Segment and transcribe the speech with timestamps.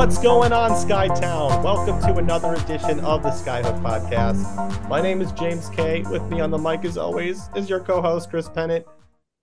[0.00, 1.62] What's going on, Skytown?
[1.62, 4.88] Welcome to another edition of the Skyhook Podcast.
[4.88, 6.00] My name is James Kay.
[6.10, 8.86] With me on the mic, as always, is your co-host Chris Pennant.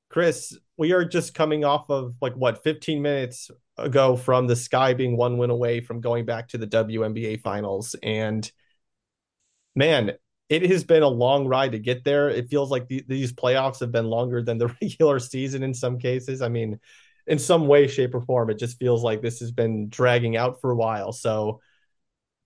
[0.09, 4.95] Chris, we are just coming off of like what 15 minutes ago from the Sky
[4.95, 8.51] being one win away from going back to the WNBA Finals, and
[9.75, 10.13] man,
[10.49, 12.31] it has been a long ride to get there.
[12.31, 15.99] It feels like the, these playoffs have been longer than the regular season in some
[15.99, 16.41] cases.
[16.41, 16.79] I mean,
[17.27, 20.61] in some way, shape, or form, it just feels like this has been dragging out
[20.61, 21.11] for a while.
[21.11, 21.61] So,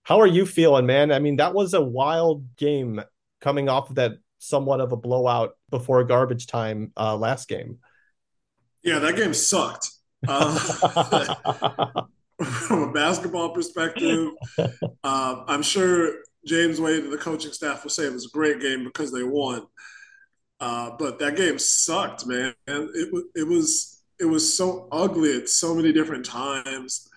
[0.03, 1.11] how are you feeling, man?
[1.11, 3.01] I mean, that was a wild game
[3.39, 7.77] coming off of that somewhat of a blowout before garbage time uh, last game.
[8.83, 9.87] Yeah, that game sucked.
[10.27, 10.57] Uh,
[12.43, 14.29] from a basketball perspective,
[15.03, 16.13] uh, I'm sure
[16.45, 19.23] James Wade and the coaching staff will say it was a great game because they
[19.23, 19.67] won.
[20.59, 22.53] Uh, but that game sucked, man.
[22.67, 27.09] It, it was it was so ugly at so many different times.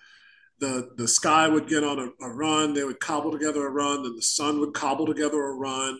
[0.59, 4.03] The the sky would get on a, a run, they would cobble together a run,
[4.03, 5.99] then the sun would cobble together a run.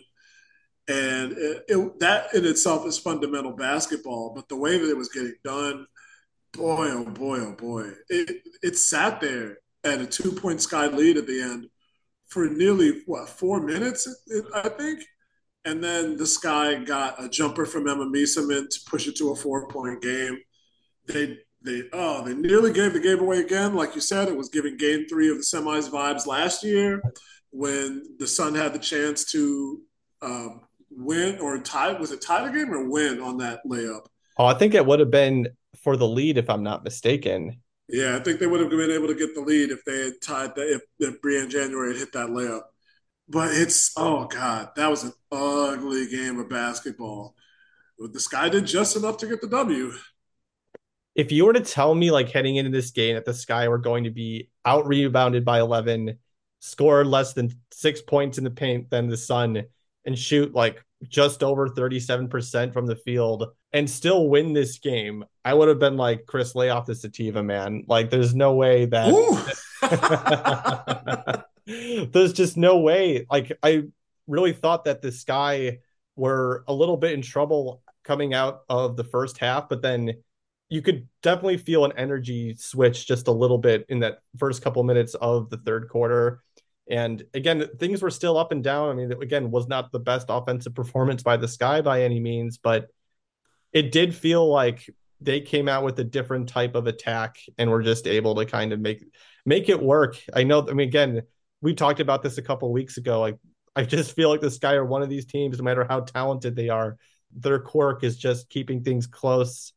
[0.88, 4.32] And it, it, that in itself is fundamental basketball.
[4.34, 5.86] But the way that it was getting done,
[6.52, 11.16] boy, oh boy, oh boy, it, it sat there at a two point sky lead
[11.16, 11.66] at the end
[12.28, 14.08] for nearly what four minutes,
[14.54, 15.04] I think.
[15.64, 19.36] And then the Sky got a jumper from Emma Meesseman to push it to a
[19.36, 20.38] four point game
[21.06, 23.74] they they oh they nearly gave the game away again.
[23.74, 27.02] Like you said, it was giving Game Three of the semis vibes last year
[27.50, 29.80] when the Sun had the chance to
[30.22, 31.92] um, win or tie.
[31.92, 34.06] Was it tie the game or win on that layup?
[34.38, 35.48] Oh, I think it would have been
[35.82, 37.60] for the lead if I'm not mistaken.
[37.88, 40.14] Yeah, I think they would have been able to get the lead if they had
[40.20, 42.62] tied that if, if Briann January had hit that layup.
[43.28, 47.34] But it's oh god, that was an ugly game of basketball.
[47.98, 49.92] The Sky did just enough to get the W
[51.16, 53.78] if you were to tell me like heading into this game that the Sky were
[53.78, 56.18] going to be out rebounded by 11,
[56.60, 59.64] score less than six points in the paint than the Sun,
[60.04, 65.54] and shoot like just over 37% from the field and still win this game, I
[65.54, 67.84] would have been like, Chris, lay off the sativa, man.
[67.86, 69.14] Like, there's no way that.
[72.12, 73.26] there's just no way.
[73.30, 73.84] Like, I
[74.26, 75.78] really thought that the Sky
[76.14, 80.14] were a little bit in trouble coming out of the first half, but then
[80.68, 84.82] you could definitely feel an energy switch just a little bit in that first couple
[84.82, 86.42] minutes of the third quarter.
[86.88, 88.90] And again, things were still up and down.
[88.90, 92.58] I mean, again, was not the best offensive performance by the Sky by any means,
[92.58, 92.88] but
[93.72, 94.88] it did feel like
[95.20, 98.72] they came out with a different type of attack and were just able to kind
[98.72, 99.04] of make
[99.44, 100.16] make it work.
[100.34, 100.66] I know.
[100.68, 101.22] I mean, again,
[101.60, 103.20] we talked about this a couple weeks ago.
[103.20, 103.38] Like,
[103.74, 106.56] I just feel like the Sky are one of these teams, no matter how talented
[106.56, 106.96] they are,
[107.34, 109.72] their quirk is just keeping things close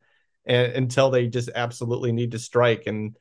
[0.46, 2.88] and, until they just absolutely need to strike.
[2.88, 3.16] And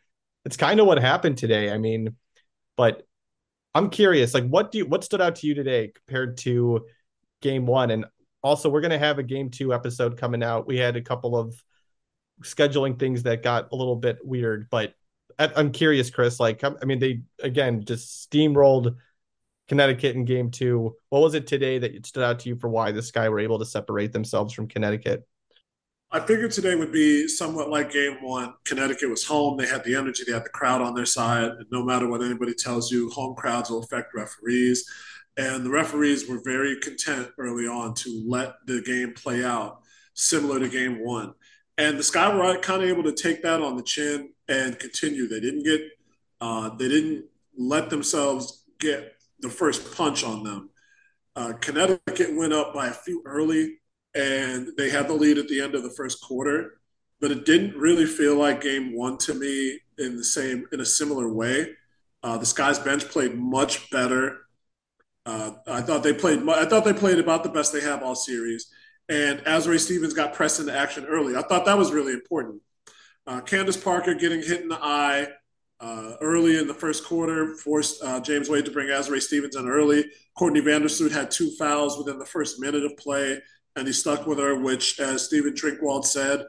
[0.45, 1.71] it's kind of what happened today.
[1.71, 2.17] I mean,
[2.77, 3.03] but
[3.75, 6.87] I'm curious, like what do you what stood out to you today compared to
[7.43, 7.91] game one?
[7.91, 8.07] And
[8.43, 10.67] also we're gonna have a game two episode coming out.
[10.67, 11.55] We had a couple of
[12.43, 14.95] scheduling things that got a little bit weird, but
[15.39, 16.41] I'm curious, Chris.
[16.41, 18.97] Like, I mean, they again just steamrolled
[19.69, 20.97] Connecticut in game two.
[21.11, 23.61] What was it today that stood out to you for why the Sky were able
[23.61, 25.27] to separate themselves from Connecticut?
[26.11, 28.55] I figured today would be somewhat like game one.
[28.65, 29.59] Connecticut was home.
[29.59, 31.45] They had the energy, they had the crowd on their side.
[31.45, 34.89] And no matter what anybody tells you, home crowds will affect referees.
[35.37, 39.83] And the referees were very content early on to let the game play out,
[40.15, 41.35] similar to game one.
[41.77, 45.29] And the Sky were kind of able to take that on the chin and continue.
[45.29, 45.83] They didn't get,
[46.41, 47.27] uh, they didn't
[47.57, 50.71] let themselves get the first punch on them.
[51.37, 53.79] Uh, Connecticut went up by a few early
[54.15, 56.81] and they had the lead at the end of the first quarter,
[57.21, 60.85] but it didn't really feel like game one to me in the same in a
[60.85, 61.75] similar way.
[62.23, 64.39] Uh, the Sky's bench played much better.
[65.27, 66.47] Uh, I thought they played.
[66.49, 68.71] I thought they played about the best they have all series.
[69.09, 71.37] And Azurá Stevens got pressed into action early.
[71.37, 72.61] I thought that was really important.
[73.27, 75.29] Uh, Candace Parker getting hit in the eye
[75.81, 79.69] uh, early in the first quarter forced uh, James Wade to bring Azurá Stevens in
[79.69, 80.05] early.
[80.37, 83.41] Courtney Vandersloot had two fouls within the first minute of play
[83.79, 86.45] and he stuck with her, which, as Stephen Trinkwald said,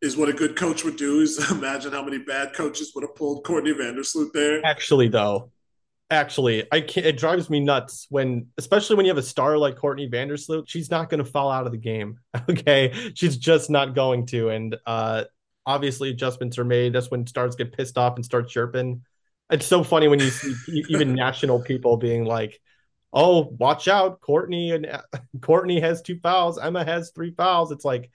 [0.00, 1.20] is what a good coach would do.
[1.20, 4.64] Is imagine how many bad coaches would have pulled Courtney Vandersloot there.
[4.64, 5.50] Actually, though,
[6.10, 7.06] actually, I can't.
[7.06, 10.64] It drives me nuts when, especially when you have a star like Courtney Vandersloot.
[10.68, 12.18] She's not going to fall out of the game.
[12.50, 14.48] Okay, she's just not going to.
[14.48, 15.24] And uh,
[15.66, 16.94] obviously, adjustments are made.
[16.94, 19.02] That's when stars get pissed off and start chirping.
[19.50, 20.54] It's so funny when you see
[20.88, 22.58] even national people being like,
[23.12, 24.86] oh, watch out, Courtney and
[25.40, 27.72] Courtney has two fouls, Emma has three fouls.
[27.72, 28.10] It's like,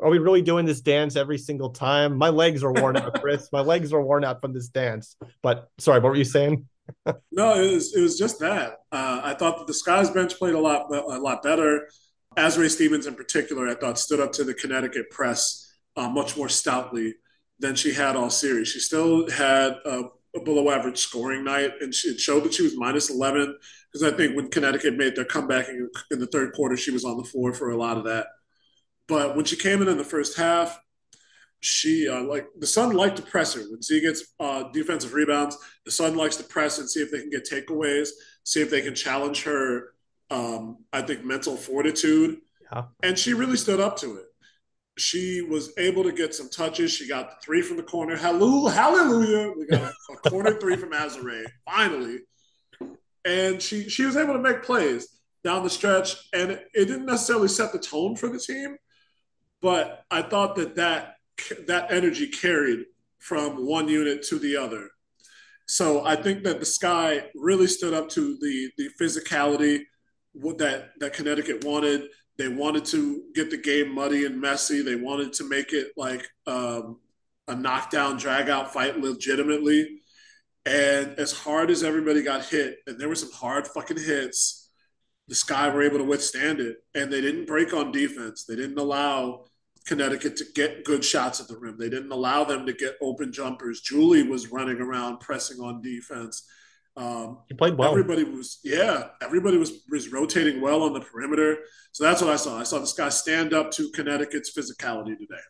[0.00, 2.16] are we really doing this dance every single time?
[2.16, 3.50] My legs are worn out, Chris.
[3.52, 5.16] My legs are worn out from this dance.
[5.42, 6.66] But sorry, what were you saying?
[7.30, 8.78] no, it was it was just that.
[8.90, 11.88] Uh, I thought that the Skies bench played a lot a lot better.
[12.36, 16.48] Azurá Stevens, in particular, I thought stood up to the Connecticut press uh, much more
[16.48, 17.14] stoutly
[17.58, 18.68] than she had all series.
[18.68, 20.04] She still had a,
[20.34, 23.56] a below average scoring night, and she, it showed that she was minus 11
[23.92, 27.04] because I think when Connecticut made their comeback in, in the third quarter, she was
[27.04, 28.26] on the floor for a lot of that.
[29.08, 30.78] But when she came in in the first half,
[31.60, 35.58] she uh, like the Sun like to press her when Z gets uh, defensive rebounds.
[35.84, 38.08] The Sun likes to press and see if they can get takeaways,
[38.44, 39.92] see if they can challenge her.
[40.30, 42.38] Um, I think mental fortitude,
[42.72, 42.84] yeah.
[43.02, 44.26] and she really stood up to it.
[45.00, 46.92] She was able to get some touches.
[46.92, 48.16] She got three from the corner.
[48.16, 48.74] Hallelujah!
[48.74, 49.52] Hallelujah!
[49.56, 52.18] We got a, corner three from Azurá finally,
[53.24, 55.08] and she she was able to make plays
[55.42, 58.76] down the stretch, and it, it didn't necessarily set the tone for the team,
[59.62, 61.14] but I thought that that
[61.66, 62.84] that energy carried
[63.18, 64.88] from one unit to the other.
[65.66, 69.84] So I think that the Sky really stood up to the the physicality
[70.34, 72.08] that that Connecticut wanted.
[72.38, 74.82] They wanted to get the game muddy and messy.
[74.82, 76.98] They wanted to make it like um,
[77.48, 80.00] a knockdown, dragout fight legitimately.
[80.64, 84.70] And as hard as everybody got hit, and there were some hard fucking hits,
[85.28, 86.78] the Sky were able to withstand it.
[86.94, 88.44] And they didn't break on defense.
[88.44, 89.44] They didn't allow
[89.86, 91.76] Connecticut to get good shots at the rim.
[91.78, 93.80] They didn't allow them to get open jumpers.
[93.80, 96.46] Julie was running around pressing on defense.
[97.00, 97.90] Um, he played well.
[97.92, 101.58] Everybody was, yeah, everybody was was rotating well on the perimeter.
[101.92, 102.58] So that's what I saw.
[102.58, 105.40] I saw this guy stand up to Connecticut's physicality today.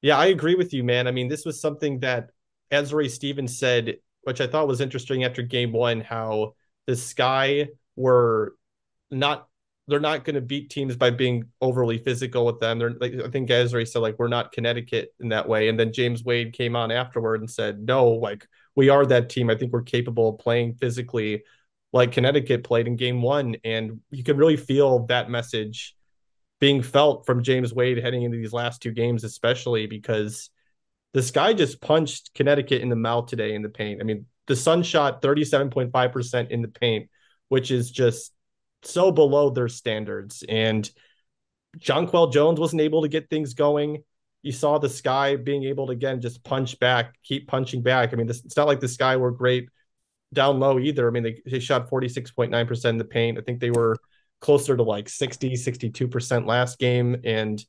[0.00, 1.06] Yeah, I agree with you, man.
[1.06, 2.30] I mean, this was something that
[2.72, 6.54] Azurá Stevens said, which I thought was interesting after game one, how
[6.88, 8.56] the Sky were
[9.10, 9.46] not
[9.86, 12.80] they're not going to beat teams by being overly physical with them.
[12.80, 15.68] They're like I think Ezra said like we're not Connecticut in that way.
[15.68, 19.50] And then James Wade came on afterward and said, no, like we are that team.
[19.50, 21.44] I think we're capable of playing physically
[21.92, 23.56] like Connecticut played in game one.
[23.64, 25.94] And you can really feel that message
[26.58, 30.48] being felt from James Wade heading into these last two games, especially because
[31.12, 34.00] this guy just punched Connecticut in the mouth today in the paint.
[34.00, 37.10] I mean, the Sun shot 37.5% in the paint,
[37.48, 38.32] which is just
[38.82, 40.42] so below their standards.
[40.48, 40.88] And
[41.78, 44.04] Jonquel Jones wasn't able to get things going.
[44.42, 48.12] You saw the Sky being able to again just punch back, keep punching back.
[48.12, 49.68] I mean, this, it's not like the Sky were great
[50.32, 51.06] down low either.
[51.06, 53.38] I mean, they, they shot 46.9% in the paint.
[53.38, 53.96] I think they were
[54.40, 57.16] closer to like 60, 62% last game.
[57.24, 57.64] And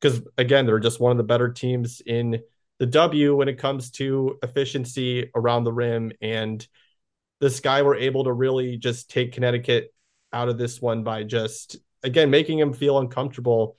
[0.00, 2.40] because again, they're just one of the better teams in
[2.78, 6.12] the W when it comes to efficiency around the rim.
[6.20, 6.66] And
[7.40, 9.92] the Sky were able to really just take Connecticut
[10.32, 13.76] out of this one by just again making him feel uncomfortable.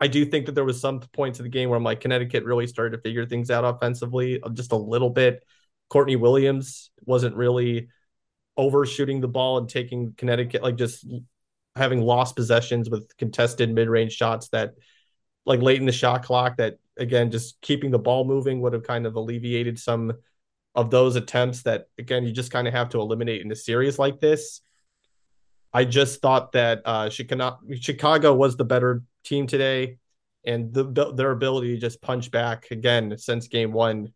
[0.00, 2.44] I do think that there was some points of the game where I'm like Connecticut
[2.44, 5.44] really started to figure things out offensively uh, just a little bit.
[5.88, 7.88] Courtney Williams wasn't really
[8.56, 11.06] overshooting the ball and taking Connecticut like just
[11.76, 14.74] having lost possessions with contested mid-range shots that
[15.44, 18.84] like late in the shot clock that again just keeping the ball moving would have
[18.84, 20.12] kind of alleviated some
[20.76, 23.98] of those attempts that again you just kind of have to eliminate in a series
[23.98, 24.60] like this
[25.72, 29.98] I just thought that uh, Chicago was the better team today,
[30.46, 34.12] and the, their ability to just punch back again since game one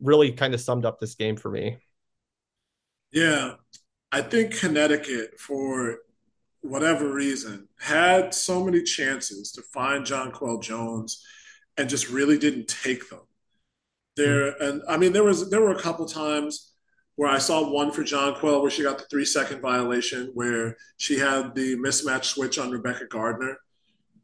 [0.00, 1.78] really kind of summed up this game for me.
[3.12, 3.54] Yeah,
[4.12, 5.98] I think Connecticut, for
[6.60, 11.24] whatever reason, had so many chances to find Jonquel Jones
[11.76, 13.20] and just really didn't take them.
[14.16, 14.64] There, mm-hmm.
[14.64, 16.72] and I mean, there was there were a couple times
[17.16, 21.18] where I saw one for Jonquel where she got the three second violation where she
[21.18, 23.56] had the mismatch switch on Rebekah Gardner.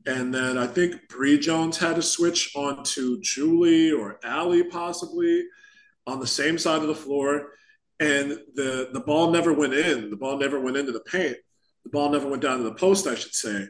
[0.06, 5.44] And then I think Bree Jones had to switch onto Julie or Allie possibly
[6.06, 7.52] on the same side of the floor.
[8.00, 10.11] And the, the ball never went in.
[10.11, 11.37] The ball never went into the paint.
[11.85, 13.66] The ball never went down to the post, I should say.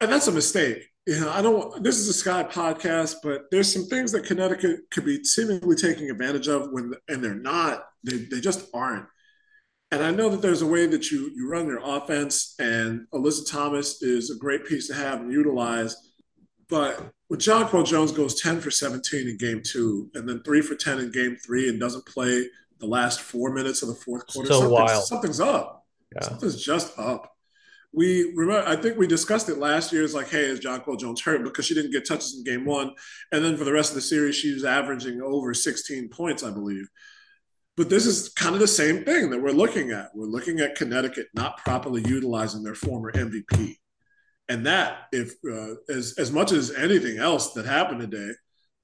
[0.00, 1.82] And that's a mistake you know, I don't.
[1.82, 6.10] This is a Sky podcast, but there's some things that Connecticut could be seemingly taking
[6.10, 7.84] advantage of when, and they're not.
[8.04, 9.06] They, they just aren't.
[9.92, 13.48] And I know that there's a way that you you run your offense, and Alyssa
[13.48, 15.94] Thomas is a great piece to have and utilize.
[16.68, 20.74] But when Jonquel Jones goes 10 for 17 in game two, and then three for
[20.74, 22.48] 10 in game three, and doesn't play
[22.80, 25.04] the last four minutes of the fourth quarter, so something's, wild.
[25.04, 25.86] something's up.
[26.14, 26.22] Yeah.
[26.22, 27.32] Something's just up
[27.92, 30.02] we remember I think we discussed it last year.
[30.02, 32.94] It's like, hey, is Jonquel Jones hurt because she didn't get touches in game one,
[33.30, 36.50] and then for the rest of the series, she was averaging over 16 points, I
[36.50, 36.88] believe.
[37.76, 40.10] But this is kind of the same thing that we're looking at.
[40.14, 43.76] We're looking at Connecticut not properly utilizing their former MVP.
[44.48, 48.32] And that, if uh, as as much as anything else that happened today,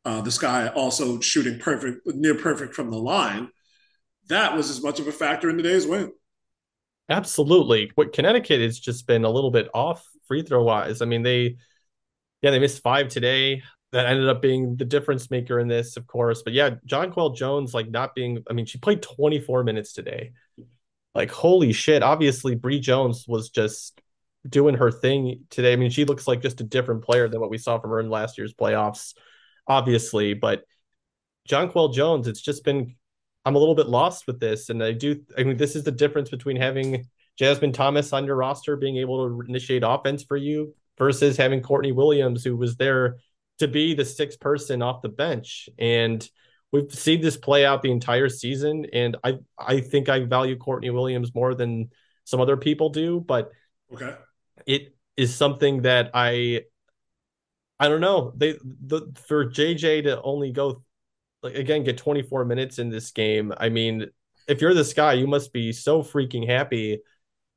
[0.05, 3.51] uh, this guy also shooting perfect, near perfect from the line,
[4.29, 6.13] that was as much of a factor in today's win.
[7.11, 7.91] Absolutely.
[7.95, 11.03] What Connecticut has just been a little bit off free throw wise.
[11.03, 11.57] I mean, they,
[12.43, 13.63] yeah, they missed five today.
[13.93, 16.43] That ended up being the difference maker in this, of course.
[16.43, 20.33] But yeah, Jonquel Jones, like not being, I mean, she played 24 minutes today.
[21.15, 22.03] Like, holy shit.
[22.03, 23.99] Obviously, Bree Jones was just
[24.47, 25.73] doing her thing today.
[25.73, 28.01] I mean, she looks like just a different player than what we saw from her
[28.01, 29.15] in last year's playoffs,
[29.67, 30.35] obviously.
[30.35, 30.65] But
[31.49, 32.95] Jonquel Jones, it's just been
[33.49, 34.69] I'm a little bit lost with this.
[34.69, 37.07] And I do, I mean, this is the difference between having
[37.39, 41.93] Jasmine Thomas on your roster being able to initiate offense for you versus having Courtney
[41.93, 43.17] Williams, who was there
[43.59, 45.69] to be the sixth person off the bench.
[45.79, 46.29] And
[46.73, 48.87] we've seen this play out the entire season.
[48.93, 51.91] And I, I think I value Courtney Williams more than
[52.25, 53.51] some other people do, but
[53.93, 54.15] okay.
[54.67, 56.63] it is something that I,
[57.81, 58.33] I don't know.
[58.37, 60.83] They the for JJ to only go
[61.43, 63.53] like again get 24 minutes in this game.
[63.57, 64.09] I mean,
[64.49, 67.01] if you're this guy, you must be so freaking happy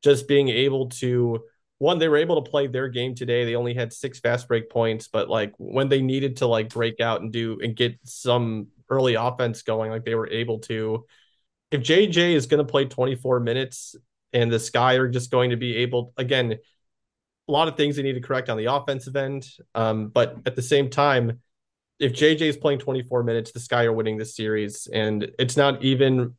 [0.04, 1.44] just being able to
[1.82, 4.70] one they were able to play their game today they only had six fast break
[4.70, 8.68] points but like when they needed to like break out and do and get some
[8.90, 11.04] early offense going like they were able to
[11.72, 13.96] if jj is going to play 24 minutes
[14.32, 16.54] and the sky are just going to be able again
[17.48, 20.56] a lot of things they need to correct on the offensive end um, but at
[20.56, 21.42] the same time
[22.00, 25.84] if JJ is playing 24 minutes, the Sky are winning this series, and it's not
[25.84, 26.36] even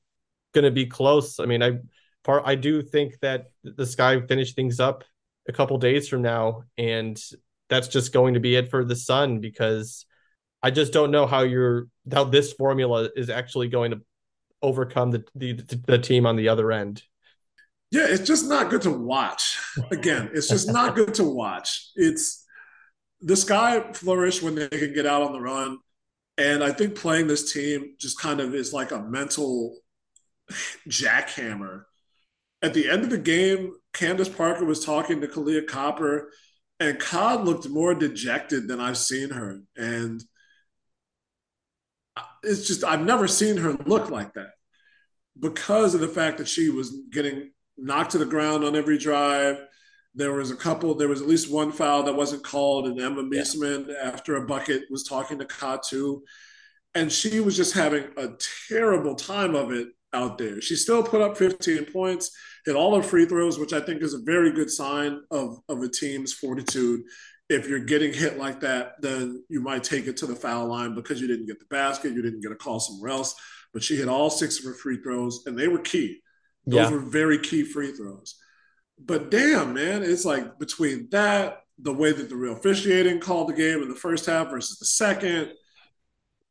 [0.52, 1.38] going to be close.
[1.38, 1.78] I mean, I
[2.24, 5.04] part I do think that the Sky finish things up
[5.48, 7.20] a couple days from now, and
[7.68, 10.06] that's just going to be it for the Sun because
[10.62, 14.00] I just don't know how you're how this formula is actually going to
[14.62, 15.52] overcome the the,
[15.86, 17.02] the team on the other end.
[17.90, 19.58] Yeah, it's just not good to watch.
[19.90, 21.90] Again, it's just not good to watch.
[21.94, 22.46] It's
[23.20, 25.78] the Sky flourish when they can get out on the run.
[26.38, 29.76] And I think playing this team just kind of is like a mental
[30.88, 31.82] jackhammer.
[32.62, 36.30] At the end of the game, Candace Parker was talking to Kahleah Copper,
[36.80, 39.60] and Cod looked more dejected than I've seen her.
[39.76, 40.22] And
[42.42, 44.50] it's just, I've never seen her look like that
[45.38, 49.62] because of the fact that she was getting knocked to the ground on every drive
[50.14, 53.22] there was a couple, there was at least one foul that wasn't called, and Emma
[53.22, 53.94] Meesseman, yeah.
[54.02, 56.20] after a bucket, was talking to Katu.
[56.94, 58.28] And she was just having a
[58.68, 60.60] terrible time of it out there.
[60.60, 62.30] She still put up 15 points,
[62.64, 65.82] hit all her free throws, which I think is a very good sign of, of
[65.82, 67.02] a team's fortitude.
[67.48, 70.94] If you're getting hit like that, then you might take it to the foul line
[70.94, 73.34] because you didn't get the basket, you didn't get a call somewhere else.
[73.72, 76.20] But she hit all six of her free throws, and they were key.
[76.66, 76.96] Those yeah.
[76.96, 78.36] were very key free throws.
[78.98, 83.54] But damn, man, it's like between that, the way that the real officiating called the
[83.54, 85.52] game in the first half versus the second,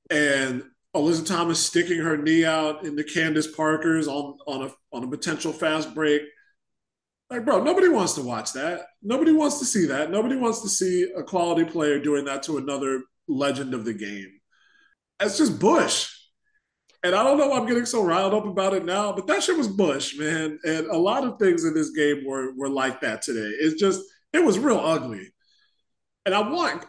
[0.10, 0.63] and
[0.95, 5.53] Alyssa Thomas sticking her knee out into Candace Parker's on on a on a potential
[5.53, 6.21] fast break.
[7.29, 8.88] Like, bro, nobody wants to watch that.
[9.01, 10.12] Nobody wants to see that.
[10.12, 14.29] Nobody wants to see a quality player doing that to another legend of the game.
[15.17, 16.10] That's just Bush.
[17.03, 19.41] And I don't know why I'm getting so riled up about it now, but that
[19.41, 20.60] shit was Bush, man.
[20.63, 23.50] And a lot of things in this game were were like that today.
[23.60, 24.01] It's just
[24.33, 25.29] it was real ugly.
[26.25, 26.86] And I want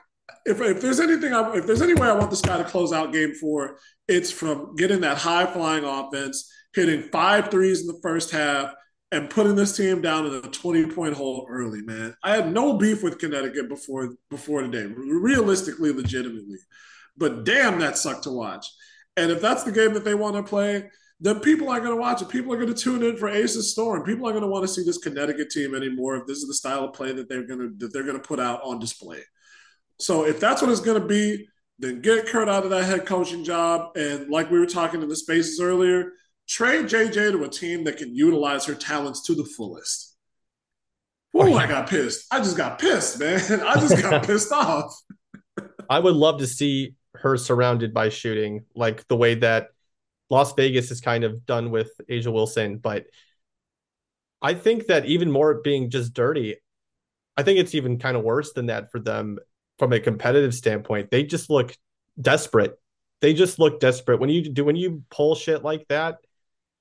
[0.47, 2.93] if, if there's anything I, if there's any way I want this guy to close
[2.93, 8.01] out game four, it's from getting that high flying offense, hitting five threes in the
[8.03, 8.73] first half,
[9.13, 12.15] and putting this team down in a 20 point hole early, man.
[12.23, 16.59] I had no beef with Connecticut before before today, realistically, legitimately.
[17.17, 18.67] But damn, that sucked to watch.
[19.17, 22.01] And if that's the game that they want to play, then people aren't going to
[22.01, 22.29] watch it.
[22.29, 24.03] People are going to tune in for Aces Storm.
[24.03, 26.55] People are going to want to see this Connecticut team anymore if this is the
[26.55, 29.21] style of play that they're going to that they're going to put out on display.
[30.03, 31.47] So if that's what it's going to be,
[31.79, 33.97] then get Curt out of that head coaching job.
[33.97, 36.13] And like we were talking in the spaces earlier,
[36.49, 40.17] trade JJ to a team that can utilize her talents to the fullest.
[41.35, 42.27] Oh, I got pissed.
[42.31, 43.41] I just got pissed, man.
[43.67, 44.95] I just got pissed off.
[45.89, 49.69] I would love to see her surrounded by shooting, like the way that
[50.31, 52.79] Las Vegas is kind of done with A'ja Wilson.
[52.79, 53.07] But
[54.43, 56.57] I think that even more being just dirty,
[57.37, 59.39] I think it's even kind of worse than that for them
[59.83, 61.11] from a competitive standpoint.
[61.11, 61.77] They just look
[62.21, 62.79] desperate.
[63.21, 66.19] They just look desperate when you do when you pull shit like that.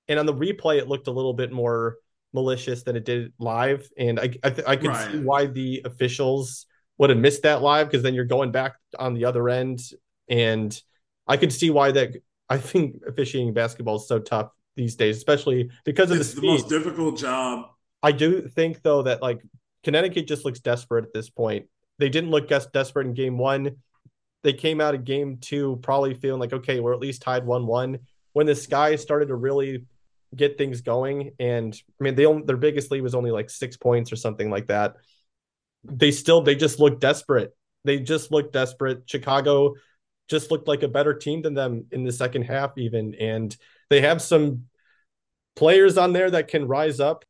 [0.07, 1.95] And on the replay, it looked a little bit more
[2.31, 5.11] malicious than it did live, and I I, I could right.
[5.11, 6.67] see why the officials
[6.99, 9.81] would have missed that live because then you're going back on the other end
[10.29, 10.79] and
[11.25, 12.11] I could see why that.
[12.49, 16.47] I think officiating basketball is so tough these days, especially because of it's the, the
[16.47, 17.65] most difficult job.
[18.03, 19.41] I do think though that like
[19.83, 21.65] Connecticut just looks desperate at this point.
[22.01, 23.75] They didn't look desperate in game one.
[24.43, 27.67] They came out of game two probably feeling like, okay, we're at least tied 1
[27.67, 27.99] 1.
[28.33, 29.85] When the Sky started to really
[30.35, 33.77] get things going, and I mean, they only, their biggest lead was only like six
[33.77, 34.95] points or something like that.
[35.83, 37.55] They still, they just looked desperate.
[37.83, 39.03] They just looked desperate.
[39.05, 39.75] Chicago
[40.27, 43.13] just looked like a better team than them in the second half, even.
[43.13, 43.55] And
[43.91, 44.65] they have some
[45.55, 47.25] players on there that can rise up.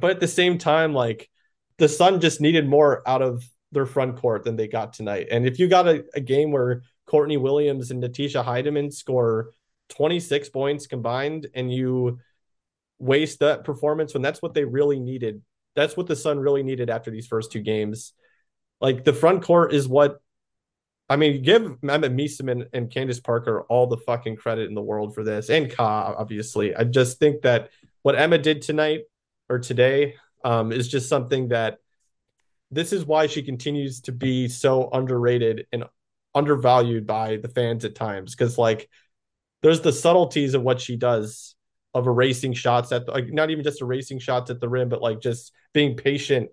[0.00, 1.30] But at the same time, like
[1.78, 5.28] the Sun just needed more out of their front court than they got tonight.
[5.30, 9.50] And if you got a, a game where Courtney Williams and Natisha Hiedeman score
[9.90, 12.18] 26 points combined and you
[12.98, 15.42] waste that performance when that's what they really needed.
[15.76, 18.12] That's what the Sun really needed after these first two games.
[18.80, 20.20] Like the front court is what
[21.10, 25.14] I mean, give Emma Meesseman and Candace Parker all the fucking credit in the world
[25.14, 26.76] for this, and Ka, obviously.
[26.76, 27.70] I just think that
[28.02, 29.04] what Emma did tonight
[29.48, 31.78] or today um, is just something that
[32.70, 35.84] this is why she continues to be so underrated and
[36.34, 38.34] undervalued by the fans at times.
[38.34, 38.88] Because like,
[39.62, 41.54] there's the subtleties of what she does
[41.94, 45.02] of erasing shots at the, like not even just erasing shots at the rim, but
[45.02, 46.50] like just being patient,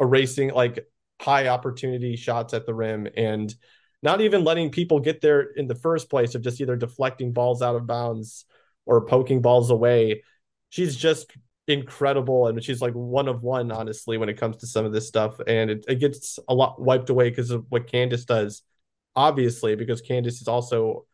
[0.00, 0.86] erasing like
[1.20, 3.54] high opportunity shots at the rim and
[4.02, 7.62] not even letting people get there in the first place of just either deflecting balls
[7.62, 8.44] out of bounds
[8.84, 10.22] or poking balls away.
[10.68, 11.32] She's just
[11.68, 15.08] incredible and she's like one of one honestly when it comes to some of this
[15.08, 18.62] stuff and it, it gets a lot wiped away because of what candace does
[19.16, 21.04] obviously because candace is also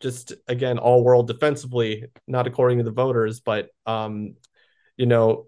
[0.00, 4.34] just again all world defensively not according to the voters but um
[4.98, 5.46] you know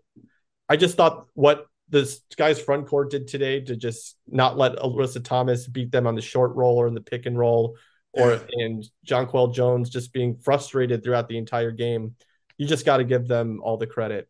[0.69, 5.25] i just thought what this guy's front court did today to just not let Alyssa
[5.25, 7.77] Thomas beat them on the short roll or in the pick and roll,
[8.13, 12.15] or and Jonquel Jones just being frustrated throughout the entire game.
[12.57, 14.29] You just got to give them all the credit.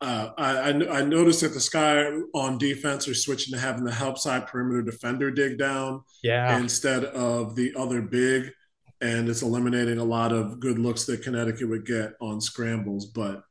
[0.00, 4.18] Uh, I, I noticed that the Sky on defense are switching to having the help
[4.18, 8.50] side perimeter defender dig down, yeah, instead of the other big,
[9.00, 13.06] and it's eliminating a lot of good looks that Connecticut would get on scrambles.
[13.06, 13.42] But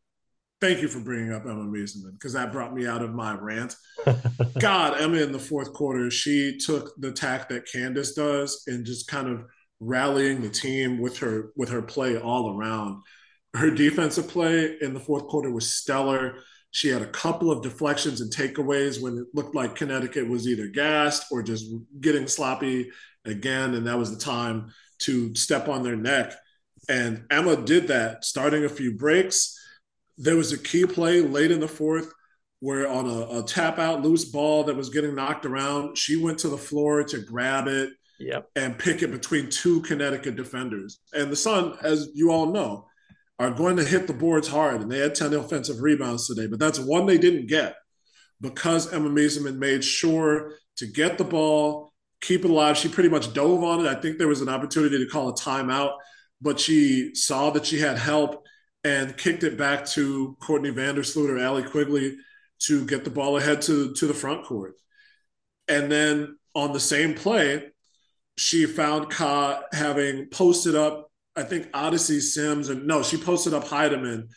[0.64, 3.76] thank you for bringing up Emma Meesseman because that brought me out of my rant.
[4.60, 9.08] God, Emma in the fourth quarter, she took the tack that Candace does and just
[9.08, 9.44] kind of
[9.82, 13.02] rallying the team with her with her play all around.
[13.54, 16.38] Her defensive play in the fourth quarter was stellar.
[16.72, 20.68] She had a couple of deflections and takeaways when it looked like Connecticut was either
[20.68, 21.68] gassed or just
[22.02, 22.90] getting sloppy
[23.26, 26.34] again, and that was the time to step on their neck.
[26.90, 29.60] And Emma did that, starting a few breaks
[30.18, 32.14] there was a key play late in the fourth
[32.60, 36.38] where on a, a, tap out loose ball that was getting knocked around, she went
[36.40, 37.90] to the floor to grab it
[38.20, 38.50] yep.
[38.56, 41.00] and pick it between two Connecticut defenders.
[41.14, 42.88] And the Sun, as you all know,
[43.40, 44.82] are going to hit the boards hard.
[44.82, 47.76] And they had 10 offensive rebounds today, but that's one they didn't get
[48.42, 52.78] because Emma Meesseman made sure to get the ball, keep it alive.
[52.78, 53.90] She pretty much dove on it.
[53.90, 55.94] I think there was an opportunity to call a timeout,
[56.42, 58.44] but she saw that she had help
[58.84, 62.18] and kicked it back to Courtney Vandersloot or Allie Quigley
[62.60, 64.76] to get the ball ahead to, to the front court.
[65.68, 67.72] And then on the same play,
[68.38, 73.66] she found Ka having posted up, I think Odyssey Sims, and no, she posted up
[73.66, 74.30] Hiedeman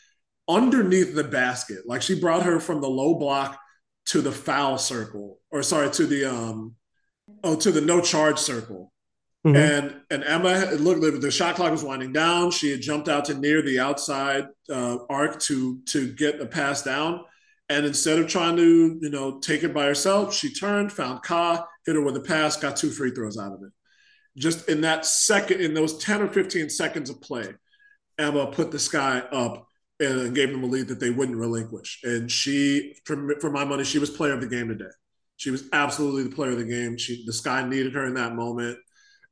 [0.47, 1.79] underneath the basket.
[1.85, 3.59] Like she brought her from the low block
[4.07, 6.75] to the foul circle, or sorry, to the um
[7.43, 8.91] oh to the no charge circle.
[9.45, 9.55] Mm-hmm.
[9.55, 12.51] And and Emma look the shot clock was winding down.
[12.51, 16.83] She had jumped out to near the outside uh, arc to to get a pass
[16.83, 17.23] down.
[17.69, 21.65] And instead of trying to you know take it by herself, she turned, found Ka,
[21.85, 23.71] hit her with a pass, got two free throws out of it.
[24.37, 27.47] Just in that second, in those ten or fifteen seconds of play,
[28.17, 29.67] Emma put the sky up
[29.99, 31.99] and gave them a lead that they wouldn't relinquish.
[32.03, 34.91] And she, for, for my money, she was player of the game today.
[35.37, 36.97] She was absolutely the player of the game.
[36.97, 38.77] She the sky needed her in that moment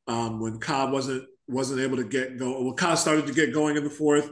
[0.07, 3.77] um, when Cobb wasn't wasn't able to get going, Well, Cobb started to get going
[3.77, 4.29] in the fourth.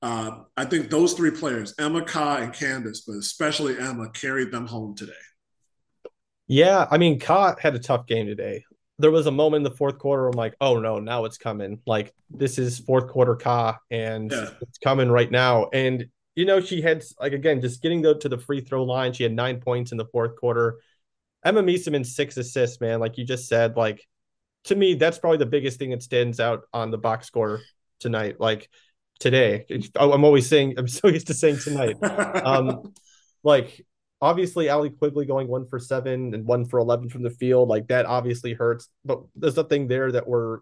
[0.00, 4.66] Uh, I think those three players, Emma, Ka, and Candace, but especially Emma, carried them
[4.66, 5.12] home today.
[6.48, 8.64] Yeah, I mean, Ka had a tough game today.
[9.02, 10.28] There was a moment in the fourth quarter.
[10.28, 11.80] I'm like, oh no, now it's coming.
[11.86, 14.50] Like this is fourth quarter Ka, and yeah.
[14.60, 15.68] it's coming right now.
[15.72, 19.12] And you know, she had like again just getting to the free throw line.
[19.12, 20.78] She had nine points in the fourth quarter.
[21.44, 23.00] Emma Meesseman six assists, man.
[23.00, 24.06] Like you just said, like
[24.64, 27.60] to me, that's probably the biggest thing that stands out on the box score
[27.98, 28.36] tonight.
[28.38, 28.70] Like
[29.18, 31.96] today, I'm always saying, I'm so used to saying tonight.
[32.02, 32.94] um,
[33.42, 33.84] like
[34.22, 37.88] obviously, Allie Quigley going one for seven and one for 11 from the field, like
[37.88, 40.60] that obviously hurts, but there's nothing there that we're,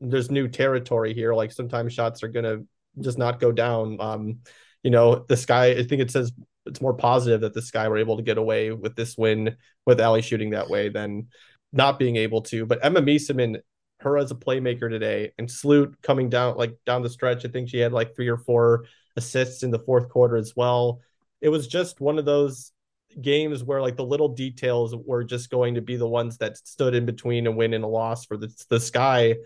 [0.00, 1.34] there's new territory here.
[1.34, 2.66] Like sometimes shots are going to
[3.00, 3.98] just not go down.
[4.00, 4.38] Um,
[4.82, 6.32] you know, the sky, I think it says
[6.68, 10.00] it's more positive that the Sky were able to get away with this win with
[10.00, 11.28] Ali shooting that way than
[11.72, 12.66] not being able to.
[12.66, 13.60] But Emma Meesseman,
[14.00, 17.44] her as a playmaker today, and Sloot coming down like down the stretch.
[17.44, 18.84] I think she had like three or four
[19.16, 21.00] assists in the fourth quarter as well.
[21.40, 22.72] It was just one of those
[23.20, 26.94] games where like the little details were just going to be the ones that stood
[26.94, 29.36] in between a win and a loss for the the Sky.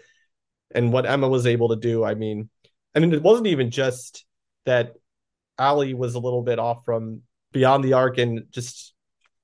[0.75, 2.49] And what Emma was able to do, I mean,
[2.95, 4.25] I mean, it wasn't even just
[4.65, 4.95] that
[5.59, 7.23] Allie was a little bit off from
[7.53, 8.95] beyond the arc and just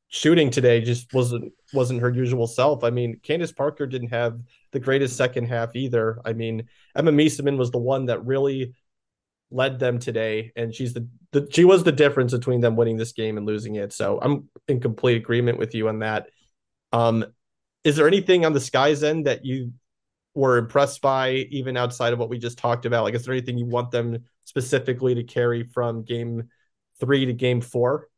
[0.08, 2.82] shooting today just wasn't wasn't her usual self.
[2.82, 4.40] I mean, Candace Parker didn't have
[4.72, 6.18] the greatest second half either.
[6.24, 8.74] I mean, Emma Meesseman was the one that really
[9.50, 13.12] led them today, and she's the, the she was the difference between them winning this
[13.12, 13.92] game and losing it.
[13.92, 16.28] So I'm in complete agreement with you on that.
[16.92, 17.24] Um,
[17.84, 19.72] is there anything on the Sky's end that you
[20.34, 23.04] were impressed by, even outside of what we just talked about?
[23.04, 26.48] Like, is there anything you want them specifically to carry from game
[27.00, 28.08] three to game four?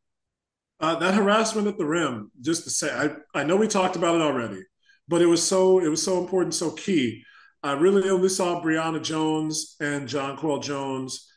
[0.79, 4.15] Uh, that harassment at the rim, just to say, I, I know we talked about
[4.15, 4.63] it already,
[5.07, 7.23] but it was so it was so important, so key.
[7.63, 11.27] I really only saw Brionna Jones and Jonquel Jones.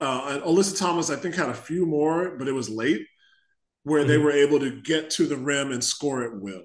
[0.00, 3.06] Uh, and Alyssa Thomas, I think, had a few more, but it was late
[3.84, 4.08] where mm-hmm.
[4.08, 6.64] they were able to get to the rim and score at will.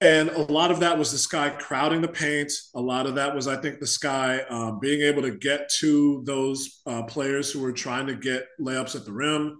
[0.00, 2.52] And a lot of that was the sky crowding the paint.
[2.76, 6.22] A lot of that was, I think, the sky um, being able to get to
[6.24, 9.58] those uh, players who were trying to get layups at the rim.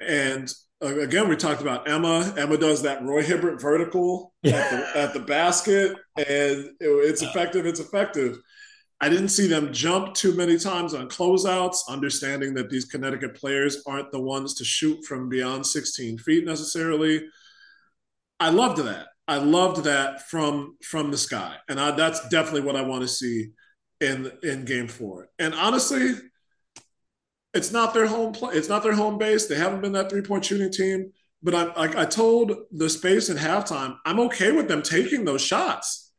[0.00, 2.34] And uh, again, we talked about Emma.
[2.36, 7.64] Emma does that Roy Hibbert vertical at, the, at the basket, and it, it's effective.
[7.64, 8.38] It's effective.
[9.00, 13.82] I didn't see them jump too many times on closeouts, understanding that these Connecticut players
[13.86, 17.26] aren't the ones to shoot from beyond 16 feet necessarily.
[18.40, 19.06] I loved that.
[19.28, 23.08] I loved that from from the sky, and I, that's definitely what I want to
[23.08, 23.48] see
[24.00, 25.28] in in Game Four.
[25.38, 26.14] And honestly,
[27.56, 28.54] it's not their home play.
[28.54, 29.46] It's not their home base.
[29.46, 31.12] They haven't been that three point shooting team.
[31.42, 35.42] But I, like I told the space at halftime, I'm okay with them taking those
[35.42, 36.12] shots.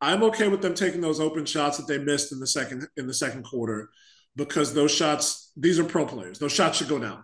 [0.00, 3.06] I'm okay with them taking those open shots that they missed in the second in
[3.06, 3.90] the second quarter,
[4.36, 6.38] because those shots, these are pro players.
[6.38, 7.22] Those shots should go down.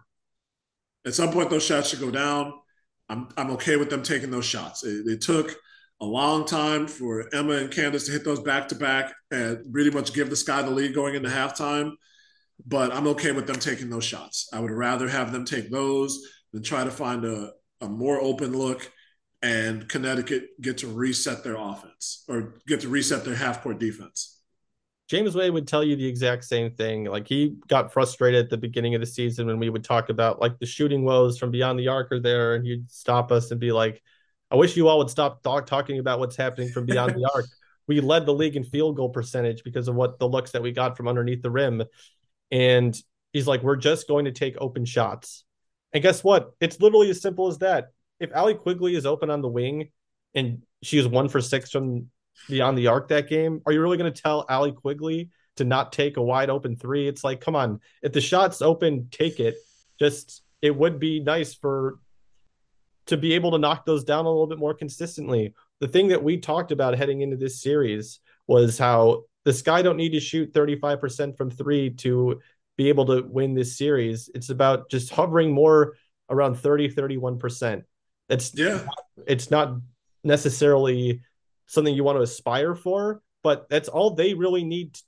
[1.07, 2.53] At some point, those shots should go down.
[3.09, 4.85] I'm I'm okay with them taking those shots.
[4.85, 5.57] It, it took
[6.01, 9.91] a long time for Emma and Candace to hit those back to back and really
[9.91, 11.93] much give the Sky the lead going into halftime.
[12.65, 14.49] But I'm okay with them taking those shots.
[14.53, 16.21] I would rather have them take those
[16.53, 18.91] than try to find a, a more open look
[19.43, 24.41] and Connecticut get to reset their offense or get to reset their half court defense.
[25.09, 27.05] James Wade would tell you the exact same thing.
[27.05, 30.41] Like he got frustrated at the beginning of the season when we would talk about
[30.41, 33.61] like the shooting woes from beyond the arc are there, and he'd stop us and
[33.61, 34.03] be like,
[34.51, 37.47] "I wish you all would stop talk- talking about what's happening from beyond the arc."
[37.87, 40.73] We led the league in field goal percentage because of what the looks that we
[40.73, 41.85] got from underneath the rim,
[42.51, 42.97] and
[43.33, 45.45] he's like, "We're just going to take open shots."
[45.93, 46.53] And guess what?
[46.61, 47.93] It's literally as simple as that.
[48.21, 49.91] If Allie Quigley is open on the wing
[50.35, 52.11] and she is one for six from
[52.49, 55.93] beyond the arc that game, are you really going to tell Allie Quigley to not
[55.93, 57.09] take a wide open three?
[57.09, 59.57] It's like, come on, if the shot's open, take it.
[59.99, 61.99] Just it would be nice for
[63.07, 65.55] to be able to knock those down a little bit more consistently.
[65.81, 69.97] The thing that we talked about heading into this series was how the Sky don't
[69.97, 72.41] need to shoot 35% from three to
[72.77, 74.29] be able to win this series.
[74.35, 75.95] It's about just hovering more
[76.29, 77.85] around 30, 31%.
[78.29, 78.85] It's yeah,
[79.25, 79.77] it's not
[80.25, 81.23] necessarily
[81.67, 84.99] something you want to aspire for, but that's all they really need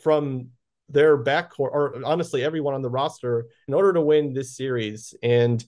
[0.00, 0.50] from
[0.88, 5.12] their backcourt, or honestly, everyone on the roster in order to win this series.
[5.24, 5.64] And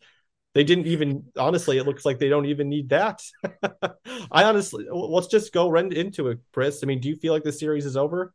[0.58, 3.22] they didn't even, honestly, it looks like they don't even need that.
[4.32, 6.80] I honestly, let's just go run into it, Chris.
[6.82, 8.34] I mean, do you feel like the series is over?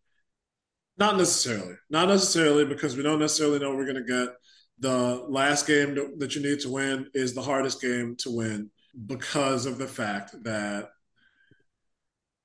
[0.97, 1.75] Not necessarily.
[1.89, 4.35] Not necessarily because we don't necessarily know we're going to get.
[4.79, 8.71] The last game that you need to win is the hardest game to win
[9.05, 10.91] because of the fact that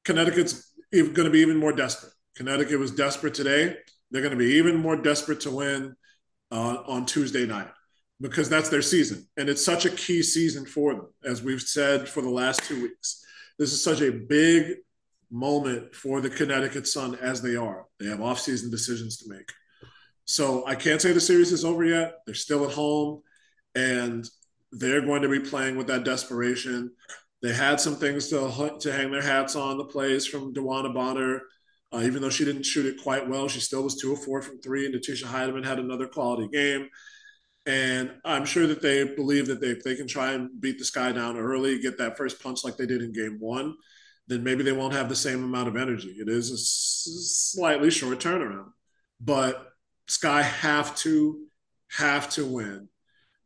[0.05, 2.15] Connecticut's going to be even more desperate.
[2.35, 3.77] Connecticut was desperate today.
[4.11, 5.95] They're going to be even more desperate to win
[6.51, 7.69] uh, on Tuesday night
[8.21, 9.27] because that's their season.
[9.37, 12.83] And it's such a key season for them, as we've said for the last two
[12.83, 13.25] weeks.
[13.59, 14.77] This is such a big
[15.31, 17.87] moment for the Connecticut Sun as they are.
[18.01, 19.51] They have offseason decisions to make.
[20.25, 22.19] So I can't say the series is over yet.
[22.27, 23.23] They're still at home
[23.75, 24.29] and
[24.73, 26.93] they're going to be playing with that desperation.
[27.41, 29.79] They had some things to to hang their hats on.
[29.79, 31.43] The plays from DeWanna Bonner,
[31.93, 34.43] uh, even though she didn't shoot it quite well, she still was two of four
[34.43, 34.87] from three.
[34.87, 36.89] And Natisha Hiedeman had another quality game.
[37.69, 40.87] And I'm sure that they believe that they, if they can try and beat the
[40.87, 43.77] sky down early, get that first punch like they did in game one,
[44.27, 46.17] then maybe they won't have the same amount of energy.
[46.19, 48.71] It is a slightly short turnaround,
[49.21, 49.69] but
[50.07, 51.45] Sky have to
[51.99, 52.89] have to win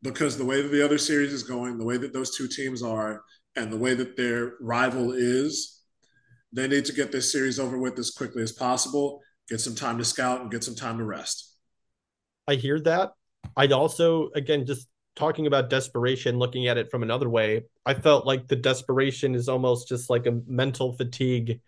[0.03, 2.81] because the way that the other series is going, the way that those two teams
[2.81, 3.25] are,
[3.57, 5.81] and the way that their rival is,
[6.53, 9.99] they need to get this series over with as quickly as possible, get some time
[9.99, 11.57] to scout, and get some time to rest.
[12.47, 13.13] I hear that.
[13.57, 18.27] I'd also, again, just talking about desperation, looking at it from another way, I felt
[18.27, 21.61] like the desperation is almost just like a mental fatigue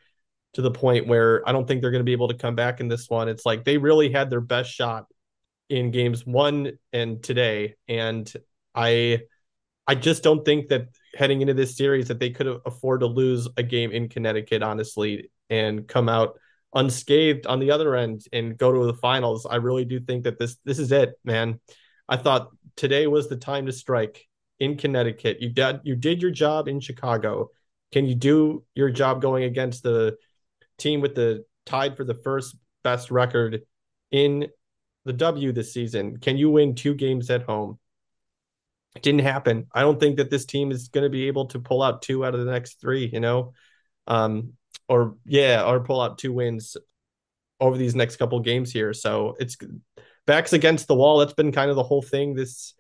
[0.55, 2.81] to the point where I don't think they're going to be able to come back
[2.81, 3.29] in this one.
[3.29, 5.07] It's like they really had their best shot
[5.69, 8.31] in games one and today, and
[8.75, 9.23] I
[9.87, 13.49] I just don't think that heading into this series that they could afford to lose
[13.57, 16.39] a game in Connecticut, honestly, and come out
[16.75, 19.47] unscathed on the other end and go to the finals.
[19.47, 21.61] I really do think that this this is it, man.
[22.09, 24.27] I thought today was the time to strike
[24.59, 25.41] in Connecticut.
[25.41, 27.51] You did you did your job in Chicago.
[27.93, 30.17] Can you do your job going against the
[30.79, 33.63] team with the tied for the first best record
[34.11, 34.49] in
[35.05, 36.19] the W this season?
[36.19, 37.79] Can you win two games at home?
[38.97, 39.67] It didn't happen.
[39.73, 42.25] I don't think that this team is going to be able to pull out two
[42.25, 43.53] out of the next three, you know,
[44.07, 44.53] um,
[44.89, 46.77] or yeah, or pull out two wins
[47.61, 48.93] over these next couple games here.
[48.93, 49.57] So it's
[50.27, 51.19] backs against the wall.
[51.19, 52.75] That's been kind of the whole thing this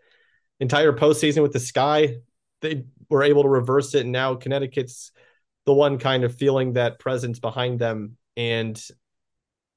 [0.61, 2.17] entire postseason with the Sky.
[2.61, 5.13] They were able to reverse it, and now Connecticut's
[5.67, 8.17] the one kind of feeling that presence behind them.
[8.37, 8.81] And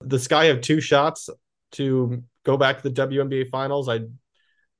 [0.01, 1.29] the Sky have two shots
[1.73, 3.89] to go back to the WNBA finals.
[3.89, 4.01] I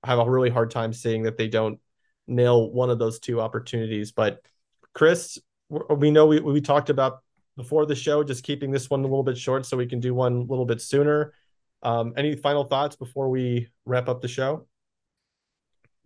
[0.04, 1.80] have a really hard time seeing that they don't
[2.28, 4.12] nail one of those two opportunities.
[4.12, 4.42] But
[4.94, 5.38] Chris,
[5.70, 7.20] we know we, we talked about
[7.58, 10.14] before the show, just keeping this one a little bit short so we can do
[10.14, 11.34] one a little bit sooner.
[11.84, 14.68] Um, any final thoughts before we wrap up the show?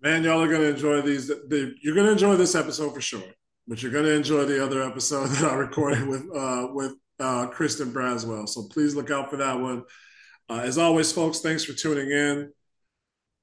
[0.02, 1.28] Man, y'all are gonna enjoy these.
[1.28, 3.24] The, you're gonna enjoy this episode for sure,
[3.68, 7.92] but you're gonna enjoy the other episode that I recorded with uh, with uh, Kristen
[7.92, 8.50] Braswell.
[8.50, 9.84] So please look out for that one.
[10.50, 12.52] Uh, as always, folks, thanks for tuning in.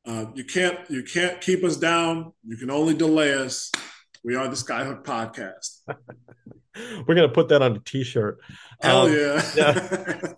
[0.05, 2.33] Uh, you can't you can't keep us down.
[2.45, 3.71] You can only delay us.
[4.25, 5.83] We are the Skyhook Podcast.
[7.07, 8.39] We're gonna put that on a T-shirt.
[8.81, 9.51] Hell um, yeah!
[9.57, 10.33] yeah.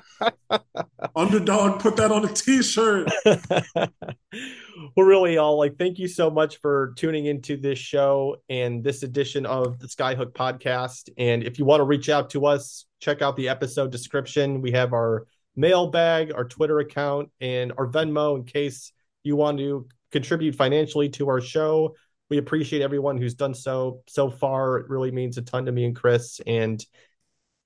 [1.16, 3.10] Underdog, put that on a t-shirt.
[3.24, 9.02] well, really, all like, thank you so much for tuning into this show and this
[9.02, 11.10] edition of the Skyhook podcast.
[11.18, 14.62] And if you want to reach out to us, check out the episode description.
[14.62, 15.26] We have our
[15.56, 21.28] mailbag, our Twitter account, and our Venmo in case you want to contribute financially to
[21.28, 21.94] our show.
[22.32, 24.78] We appreciate everyone who's done so so far.
[24.78, 26.40] It really means a ton to me and Chris.
[26.46, 26.82] And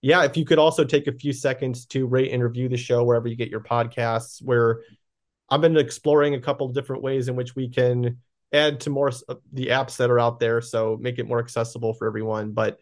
[0.02, 3.04] yeah, if you could also take a few seconds to rate and review the show
[3.04, 4.80] wherever you get your podcasts, where
[5.48, 8.18] I've been exploring a couple different ways in which we can
[8.52, 10.60] add to more uh, the apps that are out there.
[10.60, 12.50] So make it more accessible for everyone.
[12.50, 12.80] But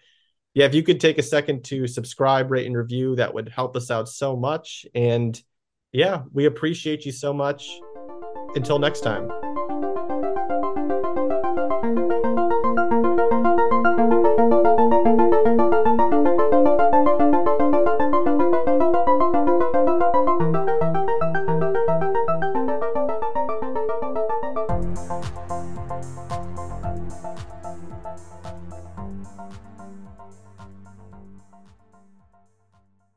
[0.55, 3.77] yeah, if you could take a second to subscribe, rate, and review, that would help
[3.77, 4.87] us out so much.
[4.95, 5.39] And
[5.93, 7.69] yeah, we appreciate you so much.
[8.55, 9.44] Until next time.